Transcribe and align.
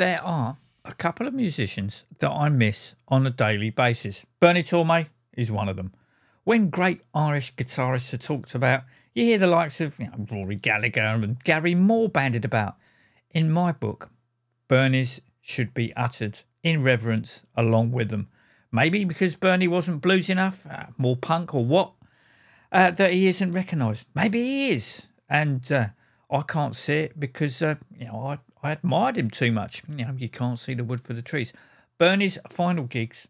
There 0.00 0.24
are 0.24 0.56
a 0.86 0.94
couple 0.94 1.26
of 1.26 1.34
musicians 1.34 2.04
that 2.20 2.30
I 2.30 2.48
miss 2.48 2.94
on 3.08 3.26
a 3.26 3.30
daily 3.30 3.68
basis. 3.68 4.24
Bernie 4.40 4.62
Tormé 4.62 5.08
is 5.36 5.52
one 5.52 5.68
of 5.68 5.76
them. 5.76 5.92
When 6.44 6.70
great 6.70 7.02
Irish 7.14 7.54
guitarists 7.54 8.14
are 8.14 8.16
talked 8.16 8.54
about, 8.54 8.84
you 9.12 9.24
hear 9.24 9.36
the 9.36 9.46
likes 9.46 9.78
of 9.82 10.00
you 10.00 10.06
know, 10.06 10.26
Rory 10.30 10.56
Gallagher 10.56 11.02
and 11.02 11.44
Gary 11.44 11.74
Moore 11.74 12.08
banded 12.08 12.46
about. 12.46 12.76
In 13.32 13.52
my 13.52 13.72
book, 13.72 14.08
Bernie's 14.68 15.20
should 15.42 15.74
be 15.74 15.94
uttered 15.96 16.40
in 16.62 16.82
reverence 16.82 17.42
along 17.54 17.92
with 17.92 18.08
them. 18.08 18.28
Maybe 18.72 19.04
because 19.04 19.36
Bernie 19.36 19.68
wasn't 19.68 20.00
blues 20.00 20.30
enough, 20.30 20.66
uh, 20.66 20.86
more 20.96 21.16
punk 21.16 21.54
or 21.54 21.66
what, 21.66 21.92
uh, 22.72 22.90
that 22.92 23.12
he 23.12 23.26
isn't 23.26 23.52
recognised. 23.52 24.06
Maybe 24.14 24.38
he 24.38 24.70
is, 24.70 25.08
and 25.28 25.70
uh, 25.70 25.88
I 26.30 26.40
can't 26.40 26.74
see 26.74 27.00
it 27.00 27.20
because 27.20 27.60
uh, 27.60 27.74
you 27.98 28.06
know 28.06 28.28
I, 28.28 28.38
I 28.62 28.72
admired 28.72 29.16
him 29.16 29.30
too 29.30 29.52
much. 29.52 29.82
You 29.88 30.04
know, 30.04 30.14
you 30.16 30.28
can't 30.28 30.58
see 30.58 30.74
the 30.74 30.84
wood 30.84 31.00
for 31.00 31.12
the 31.12 31.22
trees. 31.22 31.52
Bernie's 31.98 32.38
final 32.48 32.84
gigs 32.84 33.28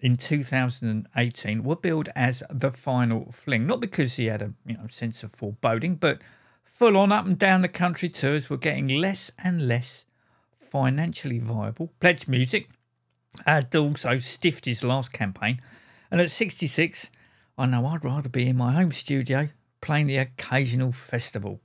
in 0.00 0.16
2018 0.16 1.62
were 1.62 1.76
billed 1.76 2.08
as 2.16 2.42
the 2.50 2.72
final 2.72 3.30
fling, 3.30 3.66
not 3.66 3.80
because 3.80 4.16
he 4.16 4.26
had 4.26 4.42
a 4.42 4.52
you 4.66 4.76
know 4.76 4.86
sense 4.88 5.22
of 5.22 5.32
foreboding, 5.32 5.94
but 5.94 6.20
full 6.64 6.96
on 6.96 7.12
up 7.12 7.26
and 7.26 7.38
down 7.38 7.62
the 7.62 7.68
country 7.68 8.08
tours 8.08 8.50
were 8.50 8.56
getting 8.56 8.88
less 8.88 9.30
and 9.38 9.68
less 9.68 10.04
financially 10.58 11.38
viable. 11.38 11.92
Pledge 12.00 12.26
Music 12.26 12.68
had 13.46 13.74
also 13.74 14.18
stiffed 14.18 14.64
his 14.64 14.82
last 14.82 15.12
campaign, 15.12 15.60
and 16.10 16.20
at 16.20 16.30
66, 16.30 17.10
I 17.56 17.66
know 17.66 17.86
I'd 17.86 18.04
rather 18.04 18.28
be 18.28 18.48
in 18.48 18.56
my 18.56 18.72
home 18.72 18.92
studio 18.92 19.48
playing 19.80 20.06
the 20.06 20.16
occasional 20.16 20.90
festival. 20.92 21.60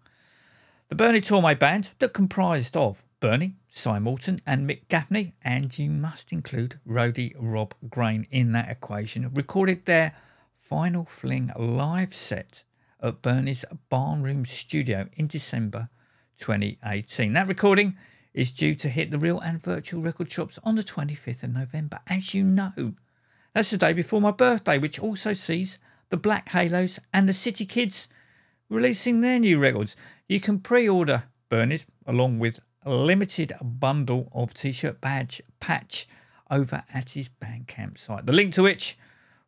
The 0.89 0.95
Bernie 0.95 1.21
Tormé 1.21 1.57
band 1.57 1.91
that 1.99 2.13
comprised 2.13 2.77
of 2.77 3.03
Bernie, 3.19 3.55
Cy 3.67 3.97
Morton, 3.97 4.41
and 4.45 4.69
Mick 4.69 4.87
Gaffney, 4.89 5.33
and 5.43 5.77
you 5.79 5.89
must 5.89 6.31
include 6.31 6.79
roadie 6.87 7.33
Rob 7.35 7.73
Grain 7.89 8.27
in 8.29 8.51
that 8.51 8.69
equation, 8.69 9.31
recorded 9.33 9.85
their 9.85 10.13
final 10.55 11.03
fling 11.05 11.51
live 11.57 12.13
set 12.13 12.63
at 13.01 13.23
Bernie's 13.23 13.65
Barnroom 13.89 14.45
Studio 14.45 15.09
in 15.13 15.25
December 15.25 15.89
2018. 16.39 17.33
That 17.33 17.47
recording 17.47 17.97
is 18.35 18.51
due 18.51 18.75
to 18.75 18.89
hit 18.89 19.09
the 19.09 19.17
real 19.17 19.39
and 19.39 19.59
virtual 19.59 20.03
record 20.03 20.29
shops 20.29 20.59
on 20.63 20.75
the 20.75 20.83
25th 20.83 21.41
of 21.41 21.55
November. 21.55 21.97
As 22.05 22.35
you 22.35 22.43
know, 22.43 22.93
that's 23.53 23.71
the 23.71 23.77
day 23.77 23.93
before 23.93 24.21
my 24.21 24.29
birthday, 24.29 24.77
which 24.77 24.99
also 24.99 25.33
sees 25.33 25.79
the 26.09 26.17
Black 26.17 26.49
Halos 26.49 26.99
and 27.11 27.27
the 27.27 27.33
City 27.33 27.65
Kids 27.65 28.07
releasing 28.69 29.21
their 29.21 29.39
new 29.39 29.57
records. 29.57 29.95
You 30.27 30.39
can 30.39 30.59
pre 30.59 30.87
order 30.87 31.23
Bernie's 31.49 31.87
along 32.05 32.37
with 32.37 32.59
limited 32.89 33.53
bundle 33.61 34.29
of 34.33 34.53
t 34.53 34.71
shirt 34.71 35.01
badge 35.01 35.41
patch 35.59 36.07
over 36.49 36.83
at 36.93 37.11
his 37.11 37.29
Bandcamp 37.29 37.97
site. 37.97 38.25
The 38.25 38.33
link 38.33 38.53
to 38.53 38.63
which 38.63 38.97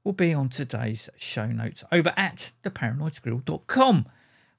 will 0.04 0.14
be 0.14 0.34
on 0.34 0.50
today's 0.50 1.10
show 1.18 1.48
notes 1.48 1.84
over 1.92 2.14
at 2.18 2.52
theparanoidsquirrel.com. 2.64 4.06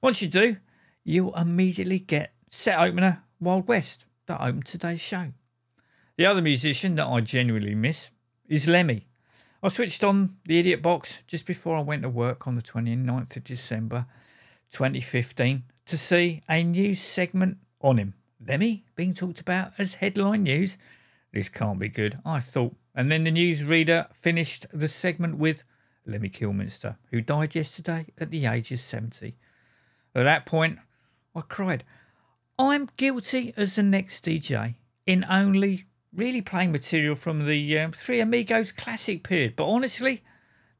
Once 0.01 0.21
you 0.21 0.27
do, 0.27 0.57
you'll 1.03 1.35
immediately 1.35 1.99
get 1.99 2.33
set 2.47 2.79
opener 2.79 3.23
Wild 3.39 3.67
West 3.67 4.05
that 4.27 4.41
opened 4.41 4.65
today's 4.65 5.01
show. 5.01 5.33
The 6.17 6.25
other 6.25 6.41
musician 6.41 6.95
that 6.95 7.07
I 7.07 7.21
genuinely 7.21 7.75
miss 7.75 8.11
is 8.47 8.67
Lemmy. 8.67 9.07
I 9.63 9.67
switched 9.67 10.03
on 10.03 10.37
the 10.45 10.59
Idiot 10.59 10.81
Box 10.81 11.23
just 11.27 11.45
before 11.45 11.77
I 11.77 11.81
went 11.81 12.01
to 12.01 12.09
work 12.09 12.47
on 12.47 12.55
the 12.55 12.61
29th 12.61 13.35
of 13.35 13.43
December 13.43 14.05
2015 14.71 15.63
to 15.85 15.97
see 15.97 16.41
a 16.49 16.63
new 16.63 16.95
segment 16.95 17.57
on 17.81 17.97
him. 17.97 18.13
Lemmy 18.45 18.85
being 18.95 19.13
talked 19.13 19.39
about 19.39 19.73
as 19.77 19.95
headline 19.95 20.43
news. 20.43 20.77
This 21.33 21.49
can't 21.49 21.79
be 21.79 21.87
good, 21.87 22.19
I 22.25 22.39
thought. 22.39 22.75
And 22.93 23.11
then 23.11 23.23
the 23.23 23.31
newsreader 23.31 24.13
finished 24.13 24.65
the 24.73 24.87
segment 24.87 25.37
with 25.37 25.63
Lemmy 26.05 26.29
Kilmister, 26.29 26.97
who 27.11 27.21
died 27.21 27.55
yesterday 27.55 28.07
at 28.17 28.31
the 28.31 28.45
age 28.45 28.71
of 28.71 28.79
70. 28.79 29.35
At 30.13 30.23
that 30.23 30.45
point, 30.45 30.79
I 31.35 31.41
cried. 31.41 31.83
I'm 32.59 32.89
guilty 32.97 33.53
as 33.55 33.75
the 33.75 33.83
next 33.83 34.25
DJ 34.25 34.75
in 35.05 35.25
only 35.29 35.85
really 36.13 36.41
playing 36.41 36.71
material 36.71 37.15
from 37.15 37.45
the 37.47 37.79
um, 37.79 37.91
Three 37.91 38.19
Amigos 38.19 38.71
classic 38.71 39.23
period, 39.23 39.55
but 39.55 39.67
honestly, 39.67 40.21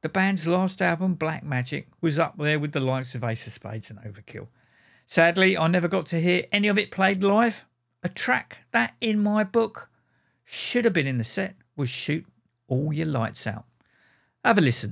the 0.02 0.10
band's 0.10 0.48
last 0.48 0.82
album, 0.82 1.14
Black 1.14 1.44
Magic, 1.44 1.88
was 2.02 2.20
up 2.20 2.38
there 2.38 2.60
with 2.60 2.74
the 2.74 2.80
likes 2.80 3.16
of 3.16 3.24
Ace 3.24 3.48
of 3.48 3.54
Spades 3.54 3.90
and 3.90 4.00
Overkill. 4.00 4.48
Sadly, 5.12 5.58
I 5.58 5.68
never 5.68 5.90
got 5.90 6.06
to 6.06 6.22
hear 6.22 6.44
any 6.54 6.70
of 6.70 6.78
it 6.78 6.90
played 6.90 7.22
live. 7.22 7.66
A 8.02 8.08
track 8.08 8.64
that, 8.72 8.94
in 9.02 9.22
my 9.22 9.44
book, 9.44 9.90
should 10.46 10.86
have 10.86 10.94
been 10.94 11.06
in 11.06 11.18
the 11.18 11.26
set 11.26 11.56
was 11.76 11.90
Shoot 11.90 12.26
All 12.70 12.94
Your 12.94 13.08
Lights 13.08 13.46
Out. 13.46 13.66
Have 14.46 14.58
a 14.58 14.62
listen. 14.62 14.92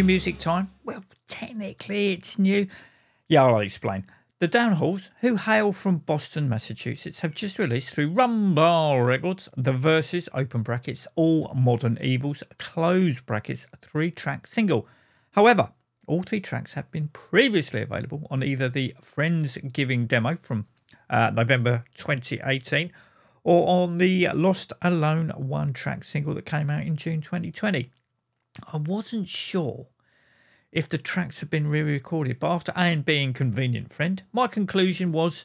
new 0.00 0.04
music 0.04 0.38
time? 0.38 0.70
Well, 0.82 1.04
technically 1.26 2.14
it's 2.14 2.38
new. 2.38 2.68
Yeah, 3.28 3.44
I'll 3.44 3.58
explain. 3.58 4.06
The 4.38 4.48
Downhauls, 4.48 5.10
who 5.20 5.36
hail 5.36 5.72
from 5.72 5.98
Boston, 5.98 6.48
Massachusetts, 6.48 7.20
have 7.20 7.34
just 7.34 7.58
released 7.58 7.90
through 7.90 8.08
Rum 8.08 8.54
Bar 8.54 9.04
Records 9.04 9.50
the 9.58 9.74
Versus, 9.74 10.26
open 10.32 10.62
brackets, 10.62 11.06
All 11.16 11.52
Modern 11.54 11.98
Evils, 12.00 12.42
close 12.56 13.20
brackets, 13.20 13.66
three 13.82 14.10
track 14.10 14.46
single. 14.46 14.88
However, 15.32 15.70
all 16.06 16.22
three 16.22 16.40
tracks 16.40 16.72
have 16.72 16.90
been 16.90 17.08
previously 17.08 17.82
available 17.82 18.26
on 18.30 18.42
either 18.42 18.70
the 18.70 18.94
Friends 19.02 19.58
Giving 19.70 20.06
demo 20.06 20.34
from 20.34 20.66
uh, 21.10 21.30
November 21.34 21.84
2018 21.96 22.90
or 23.44 23.68
on 23.68 23.98
the 23.98 24.28
Lost 24.32 24.72
Alone 24.80 25.28
one 25.36 25.74
track 25.74 26.04
single 26.04 26.32
that 26.32 26.46
came 26.46 26.70
out 26.70 26.84
in 26.84 26.96
June 26.96 27.20
2020. 27.20 27.90
I 28.72 28.76
wasn't 28.76 29.28
sure 29.28 29.86
if 30.72 30.88
the 30.88 30.98
tracks 30.98 31.40
had 31.40 31.50
been 31.50 31.68
re 31.68 31.82
recorded. 31.82 32.38
But 32.40 32.50
after 32.50 32.72
A 32.72 32.80
and 32.80 33.04
B 33.04 33.22
Inconvenient 33.22 33.92
Friend, 33.92 34.22
my 34.32 34.46
conclusion 34.46 35.12
was 35.12 35.44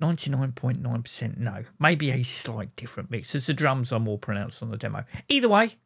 99.9% 0.00 1.36
no. 1.38 1.62
Maybe 1.78 2.10
a 2.10 2.22
slight 2.22 2.74
different 2.76 3.10
mix, 3.10 3.34
as 3.34 3.46
the 3.46 3.54
drums 3.54 3.92
are 3.92 4.00
more 4.00 4.18
pronounced 4.18 4.62
on 4.62 4.70
the 4.70 4.76
demo. 4.76 5.04
Either 5.28 5.48
way, 5.48 5.76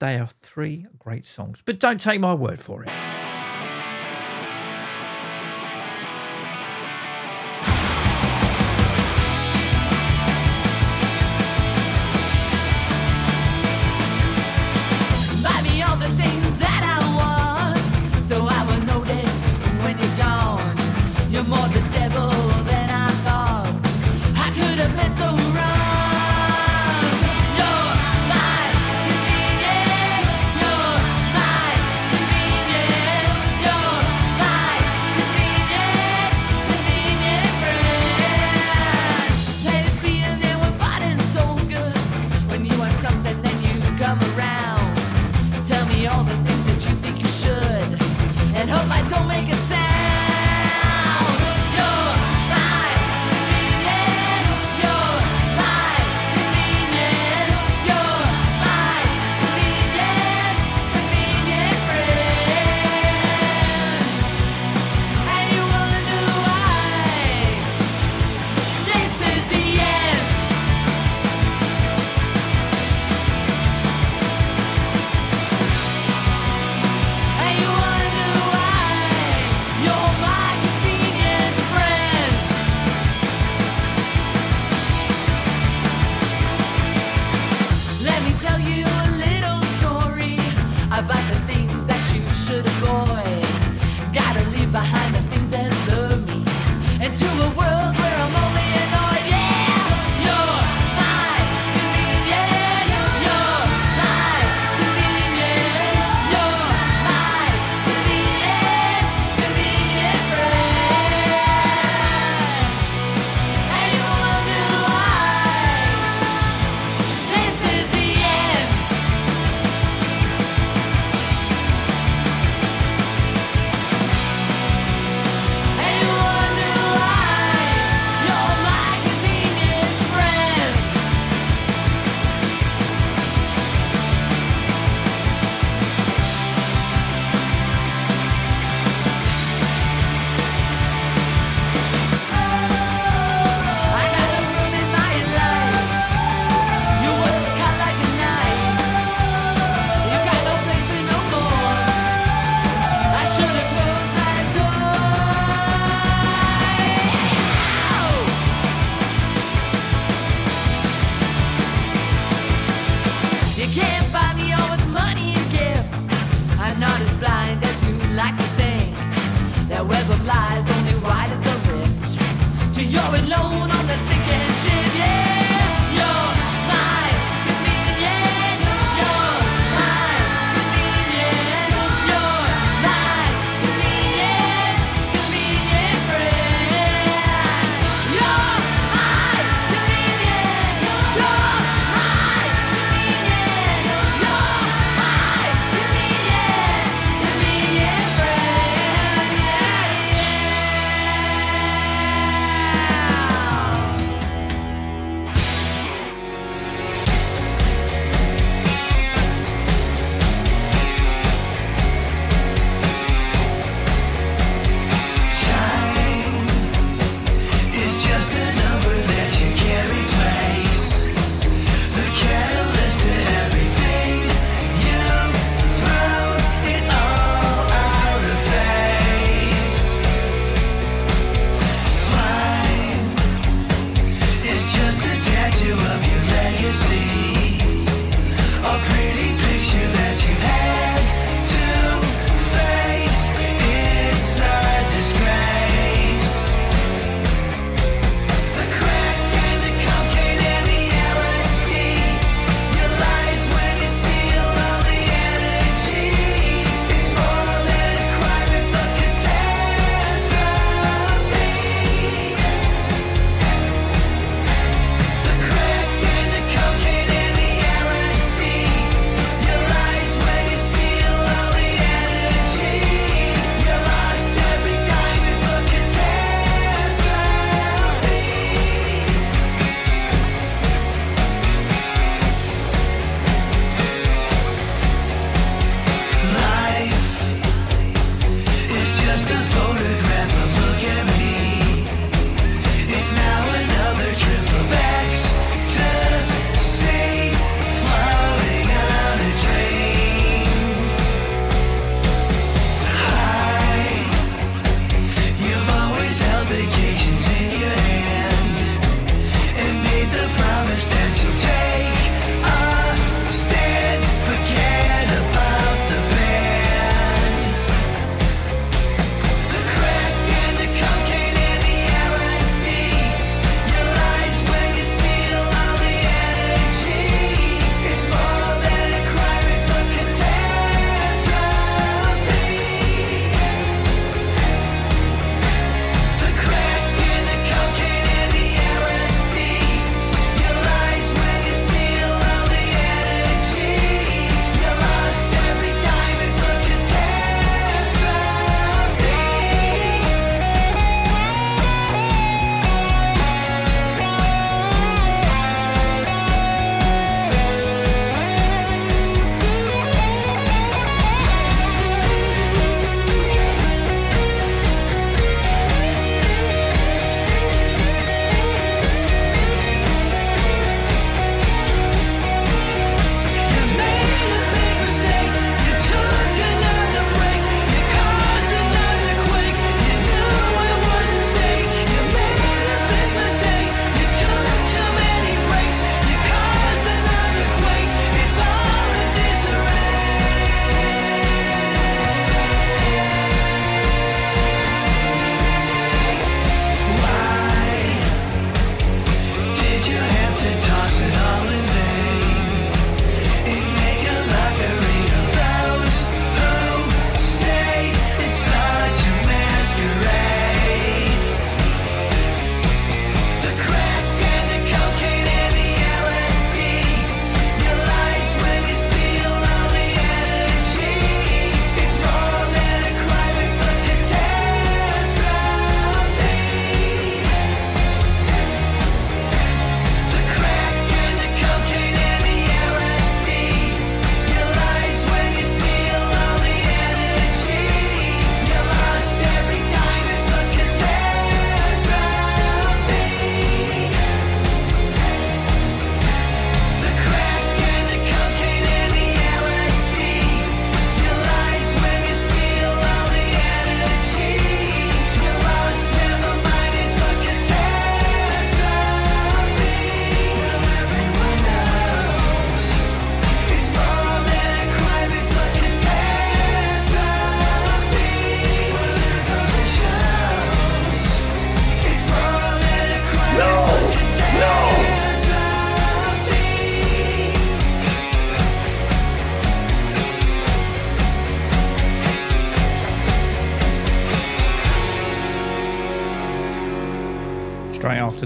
they 0.00 0.16
are 0.18 0.28
three 0.28 0.86
great 0.98 1.26
songs, 1.26 1.62
but 1.64 1.80
don't 1.80 2.00
take 2.00 2.20
my 2.20 2.34
word 2.34 2.60
for 2.60 2.84
it. 2.84 3.27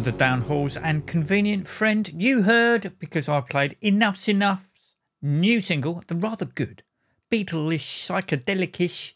The 0.03 0.11
downhauls 0.11 0.77
and 0.83 1.07
convenient 1.07 1.69
friend 1.69 2.12
you 2.21 2.43
heard 2.43 2.99
because 2.99 3.29
I 3.29 3.41
played 3.41 3.77
Enuff 3.81 4.17
Z'Nuff's 4.17 4.97
new 5.23 5.61
single, 5.61 6.03
the 6.09 6.17
rather 6.17 6.45
good, 6.45 6.83
Beatle-ish, 7.31 8.09
psychedelic-ish 8.09 9.15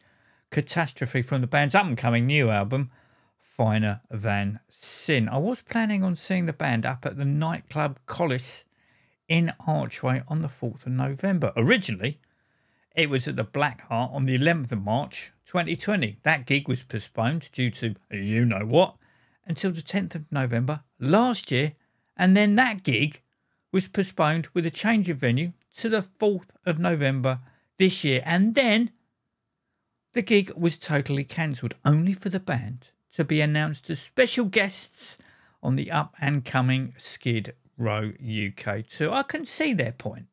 catastrophe 0.51 1.22
from 1.22 1.40
the 1.40 1.49
band's 1.49 1.75
up 1.75 1.87
and 1.87 1.99
coming 1.99 2.25
new 2.25 2.51
album, 2.51 2.92
Finer 3.37 4.01
Than 4.09 4.61
Sin. 4.68 5.29
I 5.29 5.38
was 5.38 5.61
planning 5.61 6.05
on 6.05 6.14
seeing 6.14 6.46
the 6.46 6.53
band 6.53 6.87
up 6.87 7.05
at 7.05 7.16
the 7.16 7.25
nightclub 7.25 7.99
Collis 8.07 8.64
in 9.29 9.53
Archway 9.66 10.22
on 10.29 10.40
the 10.40 10.49
4th 10.49 10.87
of 10.87 10.92
November. 10.92 11.53
Originally, 11.57 12.20
it 12.94 13.11
was 13.11 13.27
at 13.27 13.35
the 13.35 13.42
Black 13.42 13.81
Heart 13.88 14.12
on 14.14 14.22
the 14.22 14.38
11th 14.38 14.70
of 14.70 14.85
March 14.85 15.33
2020. 15.46 16.18
That 16.22 16.46
gig 16.46 16.68
was 16.68 16.85
postponed 16.85 17.51
due 17.51 17.72
to 17.72 17.96
you 18.12 18.44
know 18.44 18.64
what 18.64 18.94
until 19.46 19.70
the 19.70 19.82
10th 19.82 20.14
of 20.14 20.30
November 20.32 20.80
last 20.98 21.50
year, 21.50 21.72
and 22.16 22.37
then 22.37 22.54
that 22.56 22.82
gig 22.82 23.20
was 23.72 23.88
postponed 23.88 24.48
with 24.54 24.66
a 24.66 24.70
change 24.70 25.09
of 25.09 25.18
venue 25.18 25.52
to 25.76 25.88
the 25.88 26.02
4th 26.02 26.50
of 26.64 26.78
November 26.78 27.40
this 27.78 28.04
year, 28.04 28.22
and 28.24 28.54
then 28.54 28.90
the 30.14 30.22
gig 30.22 30.50
was 30.56 30.78
totally 30.78 31.24
cancelled, 31.24 31.74
only 31.85 32.14
for 32.14 32.30
the 32.30 32.40
band 32.40 32.90
to 33.14 33.24
be 33.24 33.40
announced 33.40 33.90
as 33.90 34.00
special 34.00 34.46
guests 34.46 35.18
on 35.62 35.76
the 35.76 35.90
up 35.90 36.14
and 36.20 36.44
coming 36.44 36.94
Skid 36.96 37.54
Row 37.76 38.12
UK 38.20 38.87
tour. 38.87 39.12
I 39.12 39.22
can 39.22 39.44
see 39.44 39.74
their 39.74 39.92
point. 39.92 40.26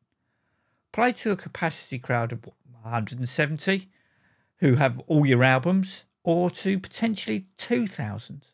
Play 0.92 1.12
to 1.12 1.32
a 1.32 1.36
capacity 1.36 1.98
crowd 1.98 2.32
of 2.32 2.46
what, 2.46 2.54
170 2.82 3.88
who 4.58 4.76
have 4.76 5.00
all 5.06 5.26
your 5.26 5.42
albums, 5.42 6.04
or 6.22 6.50
to 6.50 6.78
potentially 6.78 7.46
2,000 7.58 8.46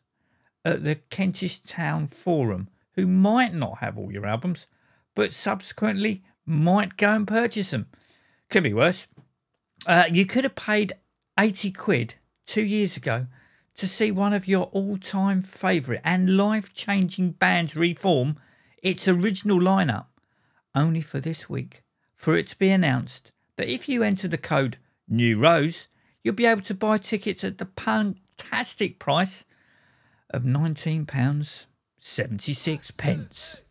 at 0.63 0.83
the 0.83 0.95
Kentish 1.09 1.59
Town 1.59 2.07
Forum 2.07 2.69
who 2.95 3.07
might 3.07 3.53
not 3.53 3.79
have 3.79 3.97
all 3.97 4.11
your 4.11 4.25
albums, 4.25 4.67
but 5.15 5.33
subsequently 5.33 6.23
might 6.45 6.97
go 6.97 7.13
and 7.13 7.27
purchase 7.27 7.71
them. 7.71 7.87
Could 8.49 8.63
be 8.63 8.73
worse. 8.73 9.07
Uh, 9.87 10.05
you 10.11 10.25
could 10.25 10.43
have 10.43 10.55
paid 10.55 10.93
80 11.39 11.71
quid 11.71 12.15
two 12.45 12.63
years 12.63 12.97
ago 12.97 13.27
to 13.75 13.87
see 13.87 14.11
one 14.11 14.33
of 14.33 14.47
your 14.47 14.65
all 14.65 14.97
time 14.97 15.41
favourite 15.41 16.01
and 16.03 16.37
life 16.37 16.73
changing 16.73 17.31
bands 17.31 17.75
reform 17.75 18.37
its 18.83 19.07
original 19.07 19.59
lineup, 19.59 20.07
only 20.75 21.01
for 21.01 21.19
this 21.19 21.49
week 21.49 21.81
for 22.15 22.35
it 22.35 22.47
to 22.47 22.57
be 22.57 22.69
announced 22.69 23.31
that 23.55 23.67
if 23.67 23.89
you 23.89 24.03
enter 24.03 24.27
the 24.27 24.37
code 24.37 24.77
New 25.07 25.39
Rose, 25.39 25.87
you'll 26.23 26.35
be 26.35 26.45
able 26.45 26.61
to 26.61 26.73
buy 26.75 26.97
tickets 26.99 27.43
at 27.43 27.57
the 27.57 27.67
fantastic 27.75 28.99
price 28.99 29.45
of 30.31 30.43
£19.76. 30.43 32.97
pence. 32.97 33.61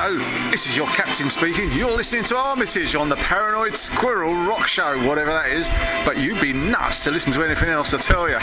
Hello, 0.00 0.16
this 0.52 0.68
is 0.68 0.76
your 0.76 0.86
captain 0.90 1.28
speaking. 1.28 1.72
You're 1.72 1.90
listening 1.90 2.22
to 2.26 2.36
Armitage 2.36 2.94
on 2.94 3.08
the 3.08 3.16
Paranoid 3.16 3.76
Squirrel 3.76 4.32
Rock 4.32 4.64
Show, 4.68 4.96
whatever 5.04 5.32
that 5.32 5.48
is. 5.48 5.68
But 6.06 6.18
you'd 6.18 6.40
be 6.40 6.52
nuts 6.52 7.02
to 7.02 7.10
listen 7.10 7.32
to 7.32 7.42
anything 7.42 7.68
else, 7.68 7.92
I 7.92 7.98
tell 7.98 8.30
you. 8.30 8.38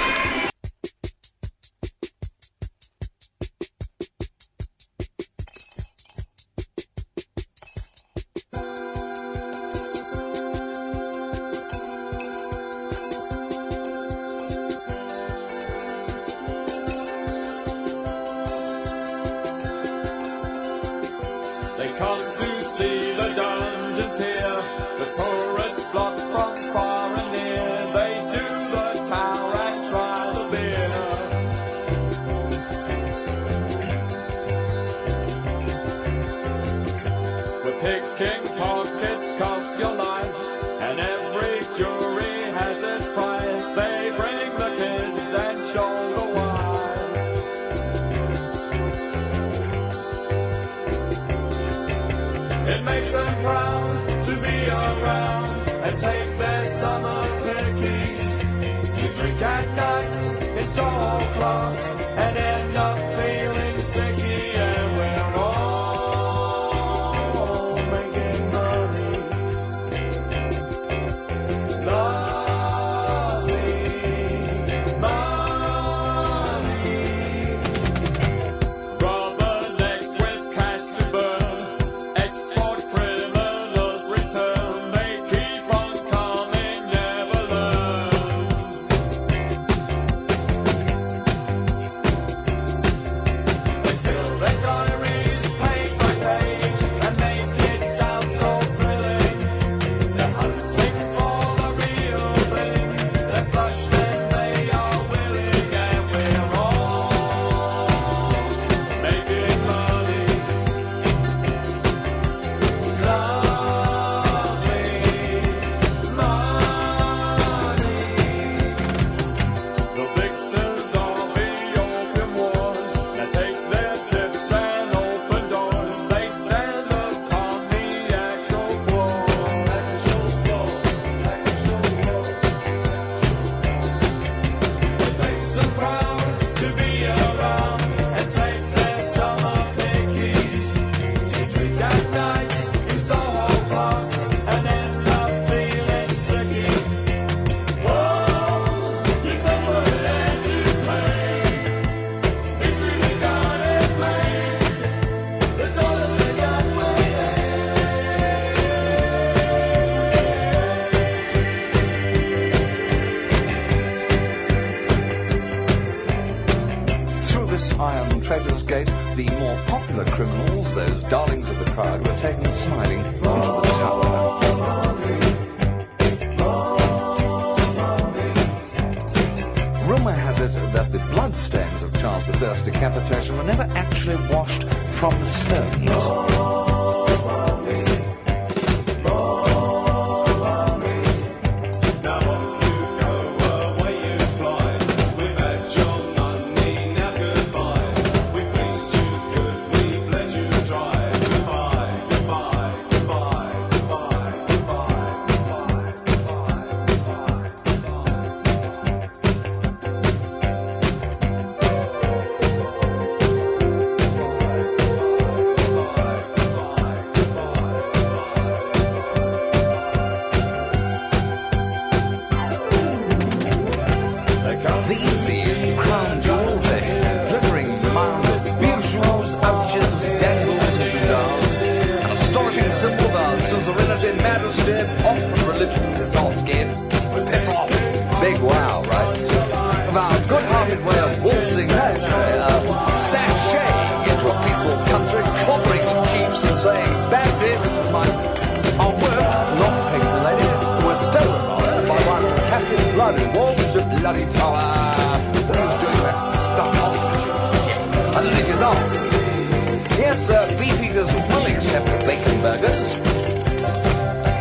Uh, 260.16 260.48
beef 260.58 260.80
eaters 260.80 261.12
will 261.12 261.46
accept 261.52 261.86
bacon 262.08 262.40
burgers. 262.40 262.96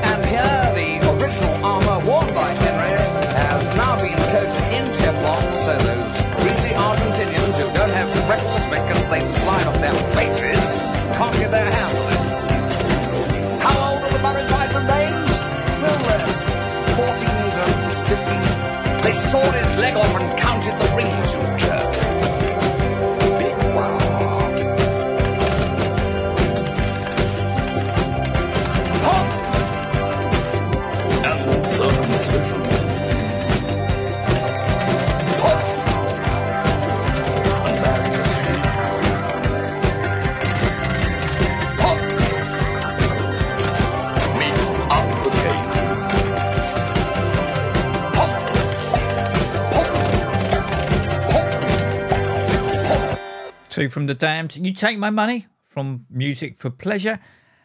And 0.06 0.20
here, 0.22 0.70
the 0.70 1.02
original 1.18 1.66
armor 1.66 1.98
worn 2.06 2.30
by 2.32 2.54
Henry 2.54 2.94
has 3.34 3.74
now 3.74 3.98
been 3.98 4.14
coated 4.30 4.54
in 4.70 4.86
Teflon, 4.94 5.42
so 5.50 5.74
those 5.74 6.14
greasy 6.38 6.70
Argentinians 6.78 7.58
who 7.58 7.66
don't 7.74 7.90
have 7.90 8.08
freckles 8.30 8.64
because 8.70 9.08
they 9.10 9.18
slide 9.18 9.66
off 9.66 9.74
their 9.80 9.92
faces 10.14 10.78
can't 11.18 11.34
get 11.42 11.50
their 11.50 11.68
hands 11.68 11.98
on 11.98 12.06
it. 12.06 12.22
How 13.58 13.74
old 13.74 14.04
are 14.04 14.12
the 14.14 14.22
mummified 14.22 14.70
remains? 14.78 15.32
Well, 15.82 16.06
uh, 16.06 17.02
14 17.02 17.18
to 17.50 17.64
15. 18.14 19.02
They 19.02 19.12
sawed 19.12 19.54
his 19.58 19.76
leg 19.78 19.96
off 19.96 20.14
and 20.22 20.38
counted 20.38 20.78
the 20.78 20.88
rings, 20.94 21.34
Two 53.74 53.88
from 53.88 54.06
the 54.06 54.14
Damned. 54.14 54.56
You 54.56 54.72
take 54.72 54.98
my 54.98 55.10
money 55.10 55.48
from 55.64 56.06
Music 56.08 56.54
for 56.54 56.70
Pleasure, 56.70 57.18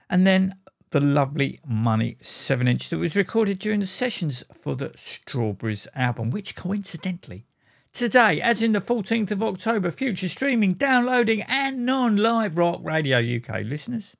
and 0.09 0.25
then 0.25 0.55
the 0.89 0.99
lovely 0.99 1.59
Money 1.67 2.17
7 2.19 2.67
inch 2.67 2.89
that 2.89 2.97
was 2.97 3.15
recorded 3.15 3.59
during 3.59 3.79
the 3.79 3.85
sessions 3.85 4.43
for 4.51 4.75
the 4.75 4.91
Strawberries 4.95 5.87
album, 5.93 6.31
which 6.31 6.55
coincidentally, 6.55 7.45
today, 7.93 8.41
as 8.41 8.59
in 8.59 8.71
the 8.71 8.81
14th 8.81 9.29
of 9.29 9.43
October, 9.43 9.91
future 9.91 10.29
streaming, 10.29 10.73
downloading, 10.73 11.43
and 11.43 11.85
non 11.85 12.17
live 12.17 12.57
Rock 12.57 12.79
Radio 12.81 13.19
UK 13.19 13.61
listeners, 13.63 14.15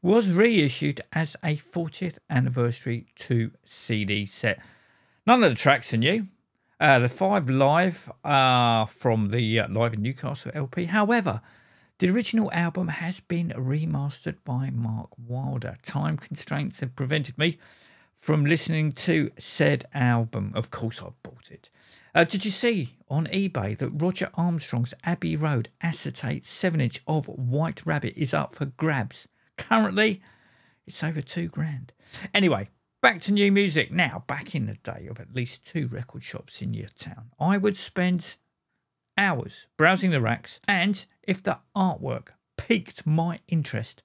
was 0.00 0.32
reissued 0.32 1.02
as 1.12 1.36
a 1.44 1.56
40th 1.56 2.16
anniversary 2.30 3.08
2 3.16 3.50
CD 3.62 4.24
set. 4.24 4.58
None 5.26 5.44
of 5.44 5.50
the 5.50 5.54
tracks 5.56 5.92
are 5.92 5.98
new. 5.98 6.28
Uh, 6.80 6.98
the 6.98 7.10
five 7.10 7.50
live 7.50 8.10
are 8.24 8.86
from 8.86 9.28
the 9.28 9.60
uh, 9.60 9.68
Live 9.68 9.92
in 9.92 10.00
Newcastle 10.00 10.50
LP. 10.54 10.86
However, 10.86 11.42
the 11.98 12.08
original 12.08 12.50
album 12.52 12.88
has 12.88 13.20
been 13.20 13.50
remastered 13.50 14.36
by 14.46 14.70
Mark 14.70 15.10
Wilder. 15.18 15.76
Time 15.82 16.16
constraints 16.16 16.80
have 16.80 16.96
prevented 16.96 17.36
me 17.36 17.58
from 18.14 18.46
listening 18.46 18.92
to 18.92 19.30
said 19.36 19.84
album. 19.92 20.52
Of 20.54 20.70
course, 20.70 21.02
I 21.02 21.08
bought 21.22 21.50
it. 21.50 21.68
Uh, 22.14 22.24
did 22.24 22.46
you 22.46 22.50
see 22.50 22.96
on 23.10 23.26
eBay 23.26 23.76
that 23.76 23.90
Roger 23.90 24.30
Armstrong's 24.32 24.94
Abbey 25.04 25.36
Road 25.36 25.68
acetate 25.82 26.46
7 26.46 26.80
inch 26.80 27.02
of 27.06 27.28
White 27.28 27.84
Rabbit 27.84 28.14
is 28.16 28.32
up 28.32 28.54
for 28.54 28.64
grabs? 28.64 29.28
Currently, 29.58 30.22
it's 30.86 31.04
over 31.04 31.20
two 31.20 31.48
grand. 31.48 31.92
Anyway, 32.32 32.70
back 33.02 33.20
to 33.22 33.32
new 33.32 33.50
music. 33.50 33.90
Now, 33.90 34.24
back 34.26 34.54
in 34.54 34.66
the 34.66 34.74
day 34.74 35.06
of 35.10 35.20
at 35.20 35.34
least 35.34 35.66
two 35.66 35.88
record 35.88 36.22
shops 36.22 36.60
in 36.60 36.74
your 36.74 36.88
town, 36.88 37.30
I 37.38 37.56
would 37.56 37.76
spend 37.76 38.36
hours 39.16 39.66
browsing 39.76 40.10
the 40.10 40.20
racks, 40.20 40.60
and 40.68 41.04
if 41.22 41.42
the 41.42 41.58
artwork 41.74 42.28
piqued 42.56 43.06
my 43.06 43.40
interest, 43.48 44.02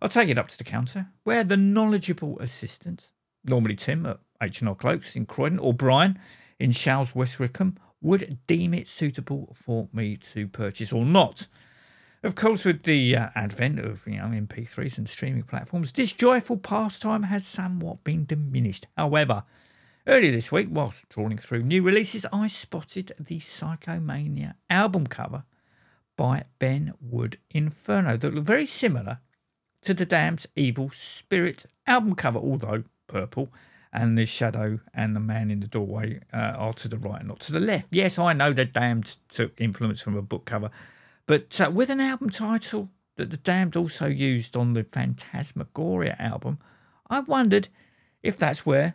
I'd 0.00 0.10
take 0.10 0.28
it 0.28 0.38
up 0.38 0.48
to 0.48 0.58
the 0.58 0.64
counter 0.64 1.08
where 1.24 1.44
the 1.44 1.56
knowledgeable 1.56 2.38
assistant, 2.38 3.10
normally 3.44 3.76
Tim 3.76 4.06
at 4.06 4.20
H&R 4.40 4.74
Clokes 4.74 5.16
in 5.16 5.26
Croydon 5.26 5.58
or 5.58 5.74
Brian 5.74 6.18
in 6.58 6.72
Shaw's 6.72 7.14
West 7.14 7.38
Wickham, 7.38 7.78
would 8.00 8.38
deem 8.46 8.74
it 8.74 8.88
suitable 8.88 9.54
for 9.54 9.88
me 9.92 10.16
to 10.16 10.46
purchase 10.46 10.92
or 10.92 11.04
not. 11.04 11.48
Of 12.22 12.34
course, 12.34 12.64
with 12.64 12.82
the 12.82 13.16
uh, 13.16 13.28
advent 13.36 13.78
of 13.78 14.06
you 14.06 14.16
know 14.16 14.24
MP3s 14.24 14.98
and 14.98 15.08
streaming 15.08 15.44
platforms, 15.44 15.92
this 15.92 16.12
joyful 16.12 16.56
pastime 16.56 17.24
has 17.24 17.46
somewhat 17.46 18.02
been 18.02 18.24
diminished. 18.24 18.86
However, 18.96 19.44
earlier 20.06 20.32
this 20.32 20.50
week, 20.50 20.68
whilst 20.70 21.08
trawling 21.10 21.38
through 21.38 21.62
new 21.62 21.82
releases, 21.82 22.26
I 22.32 22.48
spotted 22.48 23.12
the 23.20 23.38
Psychomania 23.38 24.54
album 24.68 25.06
cover 25.06 25.44
by 26.16 26.44
Ben 26.58 26.94
Wood 27.00 27.38
Inferno 27.50 28.16
that 28.16 28.34
looked 28.34 28.48
very 28.48 28.66
similar 28.66 29.20
to 29.82 29.94
the 29.94 30.04
Damned's 30.04 30.48
Evil 30.56 30.90
Spirit 30.90 31.66
album 31.86 32.16
cover, 32.16 32.40
although 32.40 32.82
purple, 33.06 33.50
and 33.92 34.18
the 34.18 34.26
shadow 34.26 34.80
and 34.92 35.14
the 35.14 35.20
man 35.20 35.52
in 35.52 35.60
the 35.60 35.68
doorway 35.68 36.20
uh, 36.32 36.36
are 36.36 36.72
to 36.72 36.88
the 36.88 36.98
right, 36.98 37.24
not 37.24 37.38
to 37.40 37.52
the 37.52 37.60
left. 37.60 37.86
Yes, 37.92 38.18
I 38.18 38.32
know 38.32 38.52
the 38.52 38.64
Damned 38.64 39.16
took 39.30 39.58
influence 39.60 40.02
from 40.02 40.16
a 40.16 40.22
book 40.22 40.44
cover, 40.44 40.70
but 41.28 41.60
uh, 41.60 41.70
with 41.70 41.90
an 41.90 42.00
album 42.00 42.30
title 42.30 42.88
that 43.16 43.28
the 43.28 43.36
Damned 43.36 43.76
also 43.76 44.06
used 44.06 44.56
on 44.56 44.72
the 44.72 44.82
Phantasmagoria 44.82 46.16
album, 46.18 46.58
I 47.10 47.20
wondered 47.20 47.68
if 48.22 48.38
that's 48.38 48.64
where 48.64 48.94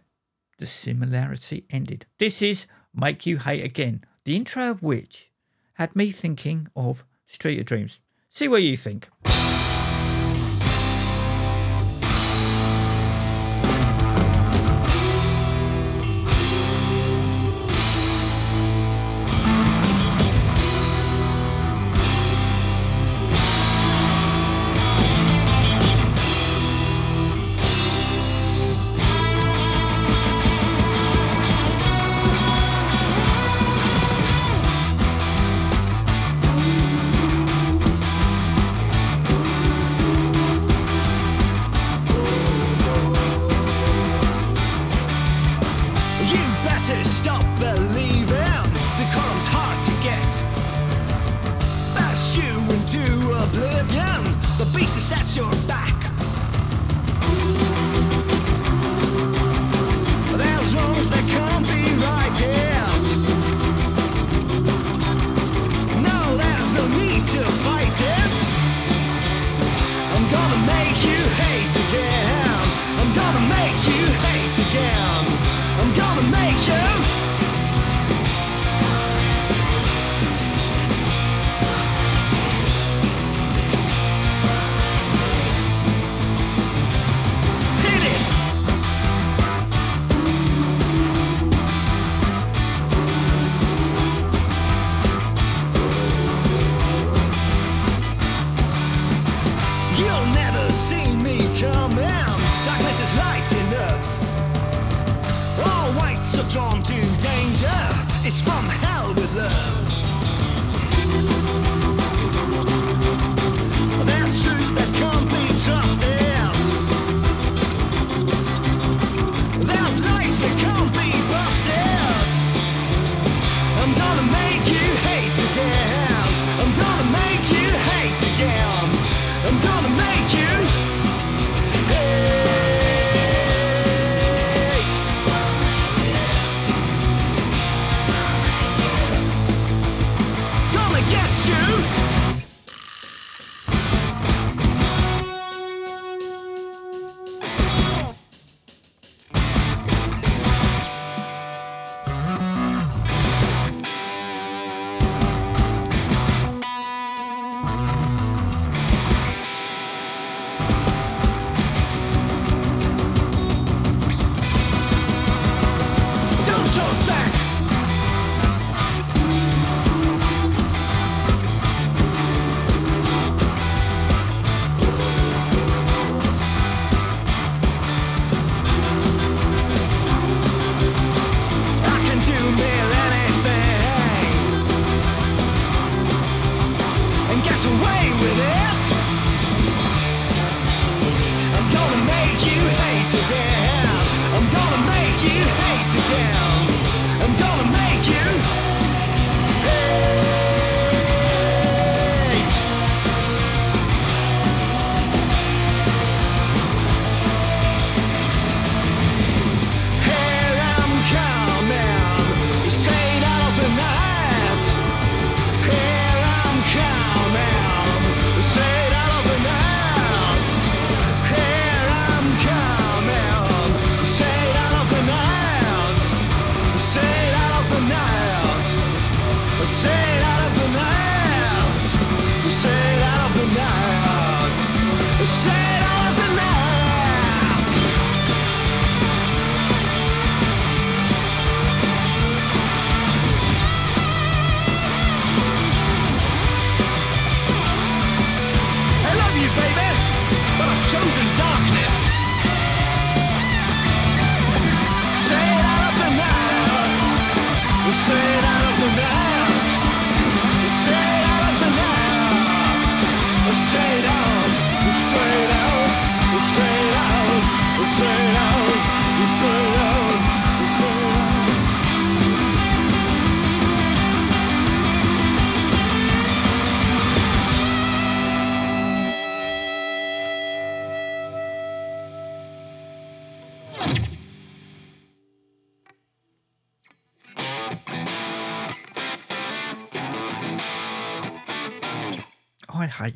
the 0.58 0.66
similarity 0.66 1.66
ended. 1.70 2.08
This 2.18 2.42
is 2.42 2.66
Make 2.92 3.28
You 3.28 3.38
Hate 3.38 3.64
Again, 3.64 4.04
the 4.24 4.36
intro 4.36 4.72
of 4.72 4.82
which 4.82 5.30
had 5.76 5.96
me 5.96 6.12
thinking 6.12 6.68
of 6.76 7.06
Street 7.28 7.60
of 7.60 7.66
Dreams. 7.68 8.00
See 8.30 8.48
what 8.48 8.64
you 8.64 8.78
think. 8.78 9.10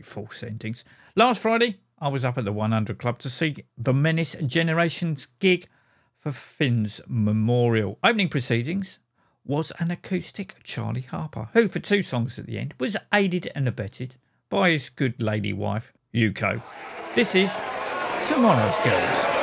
False 0.08 0.42
endings. 0.44 0.84
Last 1.16 1.42
Friday, 1.42 1.78
I 2.00 2.08
was 2.10 2.26
up 2.26 2.38
at 2.38 2.46
the 2.46 2.52
100 2.52 2.98
Club 2.98 3.20
to 3.20 3.30
see 3.30 3.56
the 3.78 3.94
Menace 3.94 4.36
Generations 4.46 5.28
gig 5.40 5.68
for 6.16 6.32
Finn's 6.32 7.02
memorial. 7.08 8.00
Opening 8.04 8.30
proceedings 8.30 9.00
was 9.46 9.72
an 9.80 9.92
acoustic 9.92 10.56
Charlie 10.64 11.02
Harper, 11.02 11.50
who, 11.54 11.68
for 11.68 11.80
two 11.80 12.04
songs 12.04 12.38
at 12.38 12.46
the 12.46 12.58
end, 12.58 12.74
was 12.80 12.98
aided 13.14 13.52
and 13.56 13.68
abetted 13.68 14.16
by 14.50 14.72
his 14.72 14.90
good 14.90 15.22
lady 15.22 15.54
wife, 15.54 15.94
Yuko. 16.14 16.62
This 17.16 17.36
is 17.36 17.58
Tomorrow's 18.24 18.78
Girls. 18.80 19.37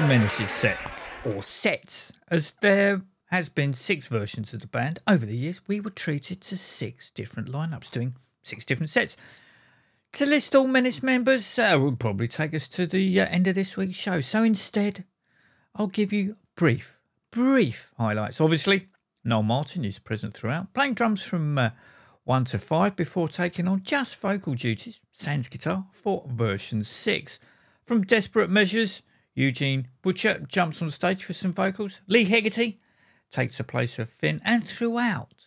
Quantum 0.00 0.18
Menace's 0.18 0.50
set, 0.50 0.78
or 1.26 1.42
sets, 1.42 2.10
as 2.28 2.52
there 2.62 3.02
has 3.26 3.50
been 3.50 3.74
six 3.74 4.08
versions 4.08 4.54
of 4.54 4.60
the 4.60 4.66
band 4.66 4.98
over 5.06 5.26
the 5.26 5.36
years, 5.36 5.60
we 5.68 5.78
were 5.78 5.90
treated 5.90 6.40
to 6.40 6.56
six 6.56 7.10
different 7.10 7.52
lineups, 7.52 7.90
doing 7.90 8.14
six 8.40 8.64
different 8.64 8.88
sets. 8.88 9.18
To 10.12 10.24
list 10.24 10.56
all 10.56 10.66
Menace 10.66 11.02
members 11.02 11.58
uh, 11.58 11.76
would 11.78 12.00
probably 12.00 12.28
take 12.28 12.54
us 12.54 12.66
to 12.68 12.86
the 12.86 13.20
uh, 13.20 13.26
end 13.26 13.46
of 13.46 13.54
this 13.54 13.76
week's 13.76 13.98
show. 13.98 14.22
So 14.22 14.42
instead, 14.42 15.04
I'll 15.74 15.86
give 15.86 16.14
you 16.14 16.36
brief, 16.56 16.96
brief 17.30 17.92
highlights. 17.98 18.40
Obviously, 18.40 18.88
Noel 19.22 19.42
Martin 19.42 19.84
is 19.84 19.98
present 19.98 20.32
throughout, 20.32 20.72
playing 20.72 20.94
drums 20.94 21.22
from 21.22 21.58
uh, 21.58 21.70
one 22.24 22.46
to 22.46 22.58
five 22.58 22.96
before 22.96 23.28
taking 23.28 23.68
on 23.68 23.82
just 23.82 24.16
vocal 24.16 24.54
duties, 24.54 25.02
sans 25.10 25.46
guitar, 25.48 25.88
for 25.92 26.26
version 26.26 26.84
six. 26.84 27.38
From 27.82 28.02
Desperate 28.02 28.48
Measures, 28.48 29.02
Eugene 29.40 29.88
Butcher 30.02 30.44
jumps 30.46 30.82
on 30.82 30.90
stage 30.90 31.24
for 31.24 31.32
some 31.32 31.52
vocals. 31.52 32.02
Lee 32.06 32.24
Hegarty 32.24 32.78
takes 33.30 33.56
the 33.56 33.64
place 33.64 33.98
of 33.98 34.10
Finn, 34.10 34.38
and 34.44 34.62
throughout, 34.62 35.46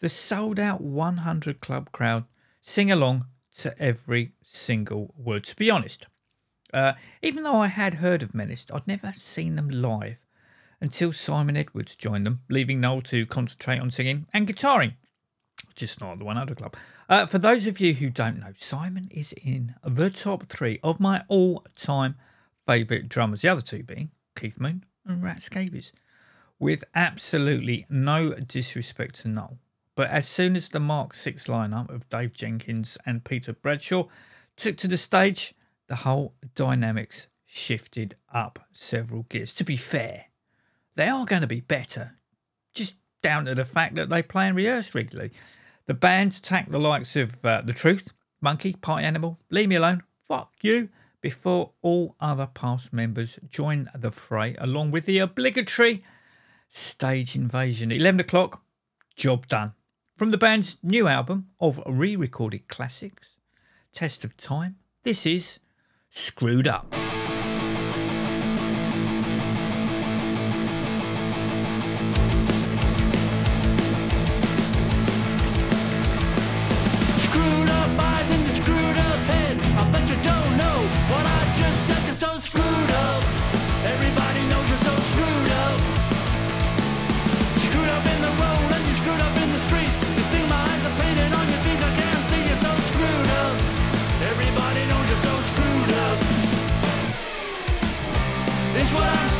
the 0.00 0.08
sold 0.08 0.58
out 0.58 0.80
100 0.80 1.60
Club 1.60 1.92
crowd 1.92 2.24
sing 2.62 2.90
along 2.90 3.26
to 3.58 3.78
every 3.78 4.32
single 4.42 5.14
word. 5.16 5.44
To 5.44 5.56
be 5.56 5.70
honest, 5.70 6.06
uh, 6.72 6.94
even 7.20 7.42
though 7.42 7.56
I 7.60 7.66
had 7.66 7.94
heard 7.94 8.22
of 8.22 8.34
Menace, 8.34 8.66
I'd 8.72 8.86
never 8.86 9.12
seen 9.12 9.56
them 9.56 9.68
live 9.68 10.20
until 10.80 11.12
Simon 11.12 11.56
Edwards 11.56 11.96
joined 11.96 12.24
them, 12.24 12.40
leaving 12.48 12.80
Noel 12.80 13.02
to 13.02 13.26
concentrate 13.26 13.80
on 13.80 13.90
singing 13.90 14.26
and 14.32 14.46
guitaring. 14.46 14.94
Just 15.74 16.00
not 16.00 16.18
the 16.18 16.24
100 16.24 16.56
Club. 16.56 16.76
Uh, 17.08 17.26
for 17.26 17.38
those 17.38 17.66
of 17.66 17.78
you 17.78 17.94
who 17.94 18.08
don't 18.08 18.40
know, 18.40 18.52
Simon 18.56 19.08
is 19.10 19.32
in 19.32 19.74
the 19.84 20.08
top 20.08 20.44
three 20.44 20.78
of 20.82 20.98
my 20.98 21.24
all 21.28 21.66
time 21.76 22.14
favourite 22.68 23.08
drummers, 23.08 23.40
the 23.40 23.48
other 23.48 23.62
two 23.62 23.82
being 23.82 24.10
Keith 24.36 24.60
Moon 24.60 24.84
and 25.06 25.22
Rat 25.22 25.40
Scabies, 25.40 25.90
with 26.58 26.84
absolutely 26.94 27.86
no 27.88 28.34
disrespect 28.34 29.22
to 29.22 29.28
Noel. 29.28 29.58
But 29.94 30.10
as 30.10 30.28
soon 30.28 30.54
as 30.54 30.68
the 30.68 30.78
Mark 30.78 31.14
6 31.14 31.46
lineup 31.46 31.88
of 31.88 32.08
Dave 32.10 32.34
Jenkins 32.34 32.98
and 33.06 33.24
Peter 33.24 33.54
Bradshaw 33.54 34.04
took 34.54 34.76
to 34.76 34.86
the 34.86 34.98
stage, 34.98 35.54
the 35.88 35.96
whole 35.96 36.34
dynamics 36.54 37.28
shifted 37.46 38.16
up 38.32 38.58
several 38.74 39.22
gears. 39.30 39.54
To 39.54 39.64
be 39.64 39.78
fair, 39.78 40.26
they 40.94 41.08
are 41.08 41.24
going 41.24 41.42
to 41.42 41.48
be 41.48 41.62
better, 41.62 42.16
just 42.74 42.96
down 43.22 43.46
to 43.46 43.54
the 43.54 43.64
fact 43.64 43.94
that 43.94 44.10
they 44.10 44.22
play 44.22 44.46
and 44.46 44.56
rehearse 44.56 44.94
regularly. 44.94 45.32
The 45.86 45.94
band 45.94 46.34
attacked 46.34 46.70
the 46.70 46.78
likes 46.78 47.16
of 47.16 47.42
uh, 47.46 47.62
The 47.64 47.72
Truth, 47.72 48.12
Monkey, 48.42 48.74
Party 48.74 49.06
Animal, 49.06 49.38
Leave 49.50 49.70
Me 49.70 49.76
Alone, 49.76 50.02
Fuck 50.28 50.52
You, 50.60 50.90
before 51.20 51.72
all 51.82 52.16
other 52.20 52.46
past 52.46 52.92
members 52.92 53.38
join 53.48 53.90
the 53.94 54.10
fray, 54.10 54.54
along 54.58 54.90
with 54.90 55.06
the 55.06 55.18
obligatory 55.18 56.02
stage 56.68 57.34
invasion. 57.34 57.90
11 57.90 58.20
o'clock, 58.20 58.62
job 59.16 59.46
done. 59.48 59.74
From 60.16 60.30
the 60.30 60.38
band's 60.38 60.76
new 60.82 61.06
album 61.06 61.48
of 61.60 61.80
re 61.86 62.16
recorded 62.16 62.68
classics, 62.68 63.36
Test 63.92 64.24
of 64.24 64.36
Time, 64.36 64.76
this 65.02 65.24
is 65.24 65.58
Screwed 66.10 66.66
Up. 66.66 66.92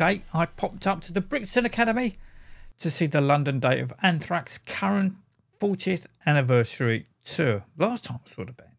I 0.00 0.46
popped 0.56 0.86
up 0.86 1.02
to 1.02 1.12
the 1.12 1.20
Brixton 1.20 1.66
Academy 1.66 2.16
to 2.78 2.90
see 2.90 3.06
the 3.06 3.20
London 3.20 3.60
date 3.60 3.80
of 3.80 3.92
Anthrax's 4.02 4.58
current 4.58 5.16
40th 5.60 6.06
anniversary 6.24 7.06
tour. 7.24 7.64
Last 7.76 8.04
time 8.04 8.20
I 8.24 8.30
saw 8.30 8.44
the 8.44 8.52
band 8.52 8.70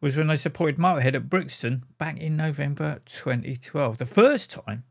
was 0.00 0.16
when 0.16 0.26
they 0.26 0.36
supported 0.36 0.76
Motorhead 0.76 1.14
at 1.14 1.30
Brixton 1.30 1.84
back 1.96 2.18
in 2.18 2.36
November 2.36 3.00
2012. 3.06 3.98
The 3.98 4.04
first 4.04 4.50
time 4.50 4.84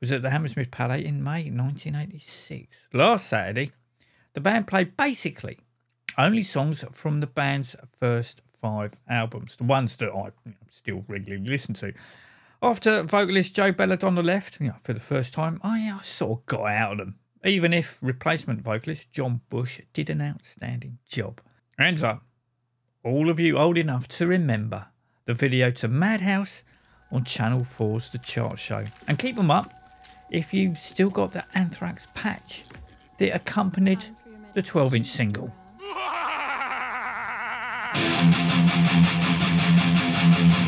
was 0.00 0.12
at 0.12 0.22
the 0.22 0.30
Hammersmith 0.30 0.70
Palais 0.70 1.04
in 1.04 1.22
May 1.22 1.50
1986. 1.50 2.86
Last 2.92 3.26
Saturday, 3.26 3.72
the 4.32 4.40
band 4.40 4.68
played 4.68 4.96
basically 4.96 5.58
only 6.16 6.42
songs 6.42 6.84
from 6.92 7.20
the 7.20 7.26
band's 7.26 7.76
first 7.98 8.40
five 8.56 8.92
albums, 9.08 9.56
the 9.56 9.64
ones 9.64 9.96
that 9.96 10.12
I 10.12 10.30
still 10.70 11.04
regularly 11.08 11.46
listen 11.46 11.74
to. 11.74 11.92
After 12.60 13.04
vocalist 13.04 13.54
Joe 13.54 13.70
Belladonna 13.70 14.20
left, 14.20 14.60
you 14.60 14.66
know, 14.68 14.76
for 14.80 14.92
the 14.92 14.98
first 14.98 15.32
time, 15.32 15.60
I, 15.62 15.92
I 15.96 16.02
sort 16.02 16.40
of 16.40 16.46
got 16.46 16.66
out 16.66 16.92
of 16.92 16.98
them, 16.98 17.14
even 17.44 17.72
if 17.72 18.00
replacement 18.02 18.62
vocalist 18.62 19.12
John 19.12 19.42
Bush 19.48 19.80
did 19.92 20.10
an 20.10 20.20
outstanding 20.20 20.98
job. 21.08 21.40
Hands 21.78 22.02
up, 22.02 22.24
all 23.04 23.30
of 23.30 23.38
you 23.38 23.56
old 23.56 23.78
enough 23.78 24.08
to 24.08 24.26
remember 24.26 24.88
the 25.26 25.34
video 25.34 25.70
to 25.70 25.86
Madhouse 25.86 26.64
on 27.12 27.22
Channel 27.22 27.60
4's 27.60 28.10
The 28.10 28.18
Chart 28.18 28.58
Show. 28.58 28.84
And 29.06 29.20
keep 29.20 29.36
them 29.36 29.52
up 29.52 29.72
if 30.28 30.52
you've 30.52 30.78
still 30.78 31.10
got 31.10 31.32
the 31.32 31.44
anthrax 31.54 32.08
patch 32.12 32.64
that 33.18 33.36
accompanied 33.36 34.04
the 34.54 34.62
12 34.62 34.96
inch 34.96 35.06
single. 35.06 35.54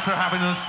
much 0.00 0.16
for 0.16 0.20
having 0.20 0.40
us. 0.40 0.64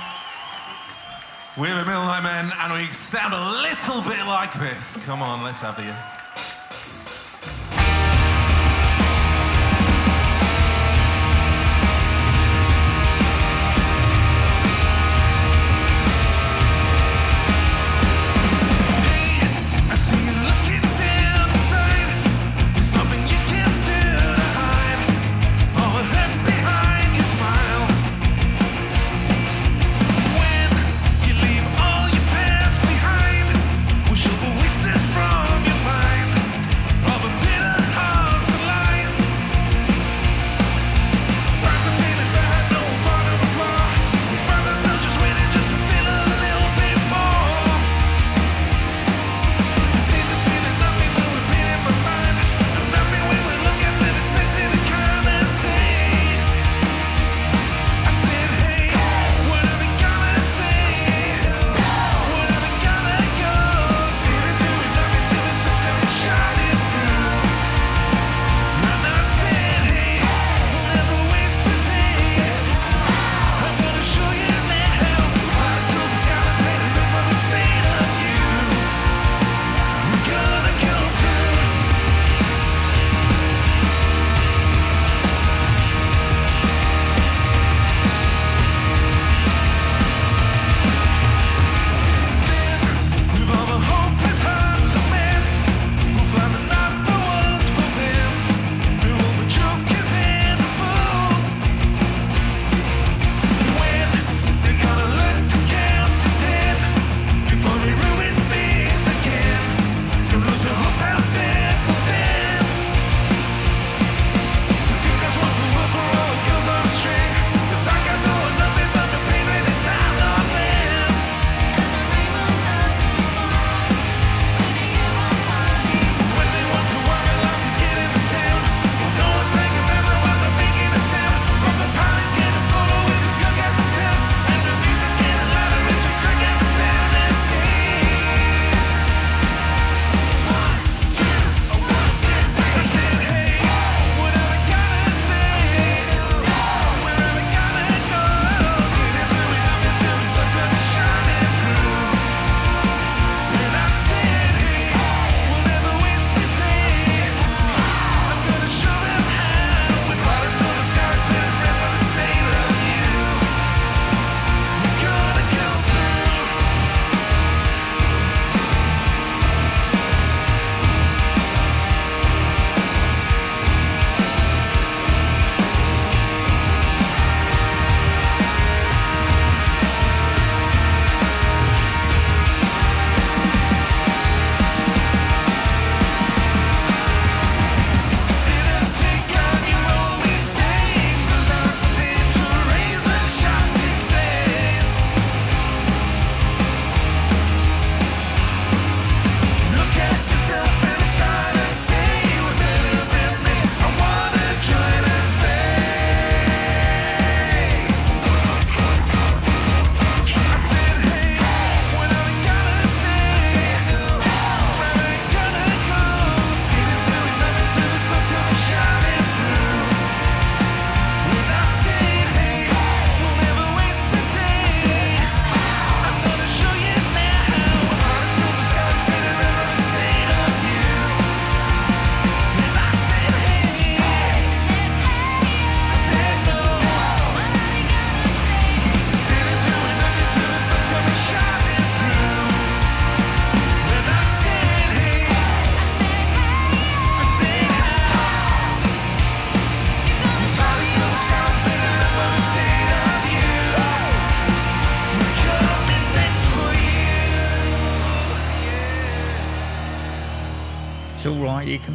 We're 1.56 1.74
the 1.74 1.90
Middlenight 1.90 2.22
Men, 2.22 2.52
and 2.58 2.72
we 2.72 2.92
sound 2.92 3.34
a 3.34 3.62
little 3.62 4.02
bit 4.02 4.26
like 4.26 4.52
this. 4.54 4.96
Come 5.04 5.22
on, 5.22 5.42
let's 5.42 5.60
have 5.60 5.78
you. 5.78 6.21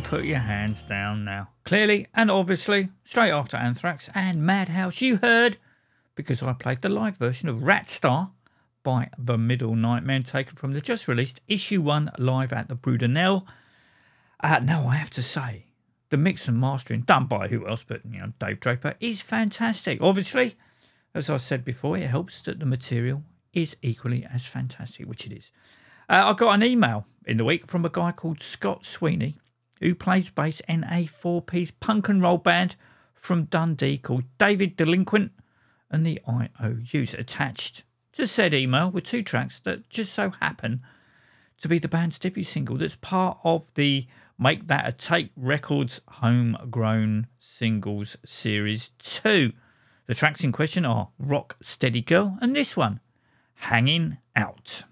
put 0.08 0.24
your 0.24 0.39
hands 0.39 0.84
down 0.84 1.26
now. 1.26 1.49
Clearly 1.66 2.08
and 2.14 2.32
obviously, 2.32 2.89
straight 3.03 3.32
after 3.32 3.58
Anthrax 3.58 4.10
and 4.16 4.41
Madhouse, 4.41 5.01
you 5.01 5.18
heard 5.18 5.58
because 6.16 6.41
I 6.41 6.53
played 6.53 6.82
the 6.82 6.88
live 6.88 7.18
version 7.18 7.49
of 7.49 7.62
Rat 7.62 7.89
Star 7.89 8.32
by 8.84 9.10
The 9.18 9.38
Middlenight 9.38 10.05
Men, 10.05 10.24
taken 10.24 10.55
from 10.55 10.72
the 10.72 10.80
just 10.80 11.10
released 11.10 11.41
Issue 11.49 11.82
1 11.82 12.12
live 12.20 12.53
at 12.53 12.70
the 12.70 12.76
Brudenell. 12.78 13.45
Uh, 14.39 14.60
now, 14.64 14.88
I 14.88 14.95
have 14.95 15.10
to 15.10 15.22
say, 15.22 15.66
the 16.10 16.16
mix 16.16 16.47
and 16.47 16.58
mastering 16.58 17.01
done 17.01 17.26
by 17.26 17.49
who 17.49 17.68
else 17.68 17.84
but 17.86 18.01
you 18.10 18.20
know 18.22 18.32
Dave 18.39 18.62
Draper 18.62 18.93
is 19.01 19.22
fantastic. 19.22 20.01
Obviously, 20.01 20.55
as 21.14 21.30
I 21.30 21.36
said 21.36 21.66
before, 21.66 21.97
it 21.97 22.08
helps 22.08 22.39
that 22.41 22.62
the 22.62 22.66
material 22.66 23.24
is 23.51 23.76
equally 23.82 24.26
as 24.34 24.45
fantastic, 24.45 25.05
which 25.05 25.26
it 25.26 25.34
is. 25.34 25.51
Uh, 26.08 26.24
I 26.28 26.34
got 26.34 26.53
an 26.53 26.64
email 26.64 27.05
in 27.26 27.36
the 27.36 27.43
week 27.43 27.68
from 27.68 27.84
a 27.84 27.89
guy 27.89 28.14
called 28.14 28.39
Scott 28.39 28.86
Sweeney, 28.86 29.38
who 29.82 29.95
plays 29.95 30.30
bass 30.30 30.61
in 30.61 30.86
a 30.89 31.05
four 31.05 31.41
piece 31.41 31.71
punk 31.71 32.09
and 32.09 32.21
roll 32.21 32.38
band 32.38 32.75
from 33.13 33.45
Dundee 33.45 33.97
called 33.97 34.23
David 34.38 34.75
Delinquent 34.78 35.32
and 35.89 36.05
the 36.05 36.19
IOUs 36.28 37.13
attached 37.13 37.84
to 38.13 38.28
said 38.28 38.53
email 38.53 38.89
were 38.89 39.01
two 39.01 39.21
tracks 39.21 39.59
that 39.59 39.89
just 39.89 40.13
so 40.13 40.32
happen 40.41 40.82
to 41.61 41.67
be 41.67 41.80
the 41.80 41.88
band's 41.88 42.19
debut 42.19 42.43
single 42.43 42.78
that's 42.78 42.95
part 42.95 43.38
of 43.43 43.73
the 43.75 44.07
Make 44.39 44.67
That 44.67 44.88
a 44.88 44.91
Take 44.91 45.32
Records 45.36 46.01
Homegrown 46.07 47.28
Singles 47.39 48.17
Series 48.23 48.89
2. 48.99 49.51
The 50.05 50.15
tracks 50.15 50.43
in 50.43 50.51
question 50.51 50.86
are 50.86 51.09
Rock 51.17 51.57
Steady 51.59 52.01
Girl 52.01 52.38
and 52.39 52.53
this 52.53 52.78
one, 52.78 52.99
Hanging 53.55 54.17
Out. 54.36 54.84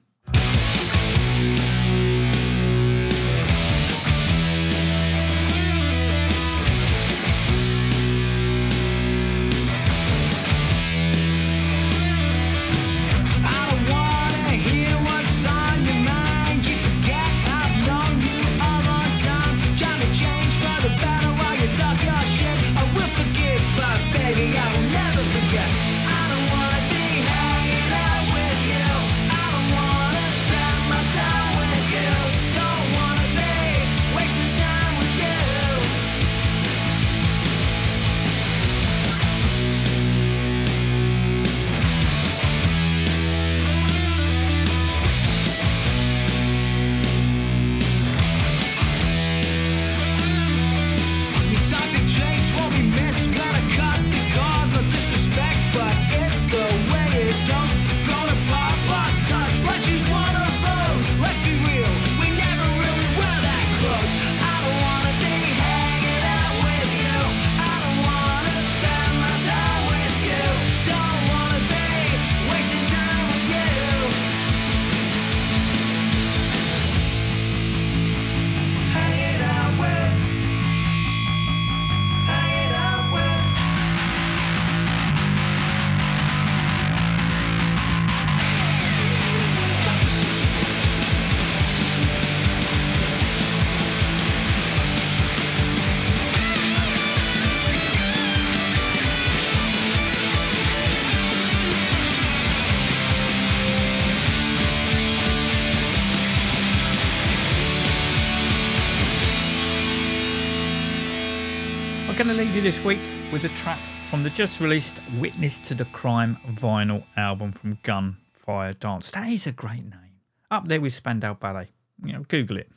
Going 112.26 112.38
to 112.38 112.44
leave 112.44 112.56
you 112.56 112.62
this 112.62 112.84
week 112.84 113.02
with 113.32 113.46
a 113.46 113.50
track 113.50 113.78
from 114.10 114.24
the 114.24 114.32
just 114.32 114.60
released 114.60 115.00
Witness 115.20 115.60
to 115.60 115.76
the 115.76 115.86
Crime 115.86 116.40
vinyl 116.54 117.04
album 117.16 117.52
from 117.52 117.78
Gunfire 117.84 118.74
Dance. 118.74 119.12
That 119.12 119.30
is 119.30 119.46
a 119.46 119.52
great 119.52 119.84
name. 119.84 120.22
Up 120.50 120.68
there 120.68 120.82
with 120.82 120.94
Spandau 120.94 121.36
Ballet. 121.36 121.70
You 122.04 122.14
know, 122.14 122.26
Google 122.28 122.58
it. 122.58 122.72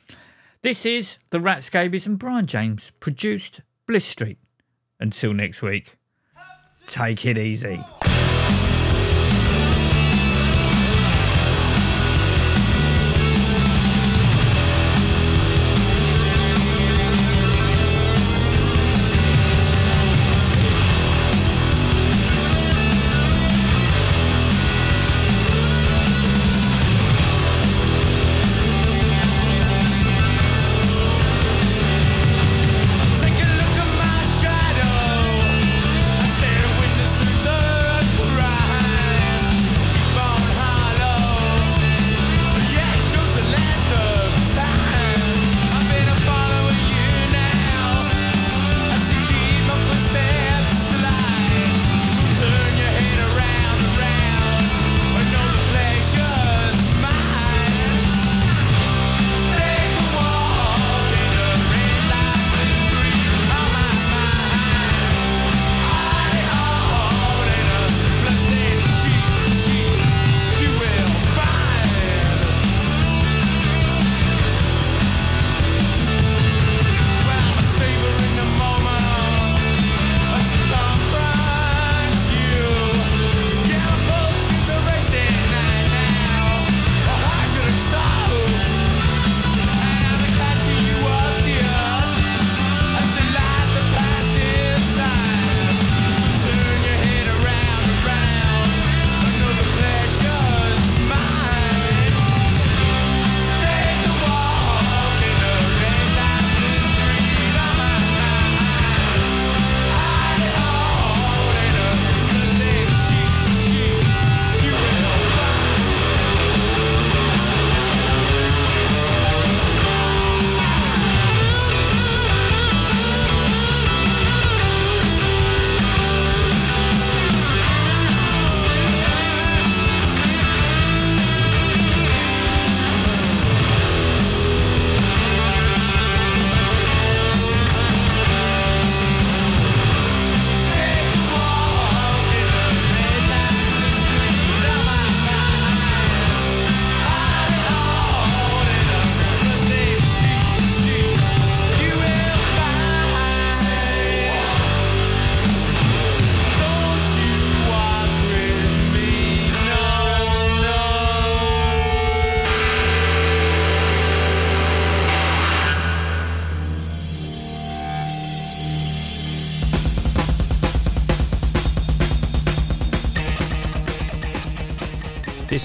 This 0.61 0.85
is 0.85 1.17
the 1.31 1.39
Rat 1.39 1.63
Scabies 1.63 2.05
and 2.05 2.19
Brian 2.19 2.45
James 2.45 2.91
produced 2.99 3.61
Bliss 3.87 4.05
Street. 4.05 4.37
Until 4.99 5.33
next 5.33 5.63
week, 5.63 5.95
take 6.85 7.25
it 7.25 7.39
easy. 7.39 7.83